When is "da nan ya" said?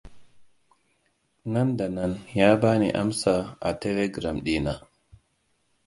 1.77-2.49